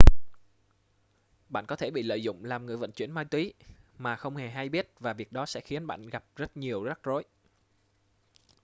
bạn 1.49 1.65
có 1.65 1.75
thể 1.75 1.91
bị 1.91 2.03
lợi 2.03 2.23
dụng 2.23 2.45
làm 2.45 2.65
người 2.65 2.77
vận 2.77 2.91
chuyển 2.91 3.11
ma 3.11 3.23
túy 3.23 3.53
mà 3.97 4.15
không 4.15 4.35
hề 4.35 4.49
hay 4.49 4.69
biết 4.69 4.93
và 4.99 5.13
việc 5.13 5.31
đó 5.31 5.45
sẽ 5.45 5.59
khiến 5.61 5.87
bạn 5.87 6.07
gặp 6.09 6.23
rất 6.35 6.57
nhiều 6.57 6.83
rắc 6.83 6.99
rối 7.03 7.23